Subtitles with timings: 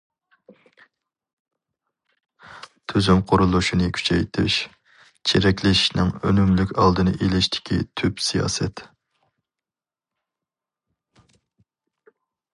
[2.93, 4.55] تۈزۈم قۇرۇلۇشىنى كۈچەيتىش
[5.31, 8.83] چىرىكلىشىشنىڭ ئۈنۈملۈك ئالدىنى ئېلىشتىكى تۈپ سىياسەت.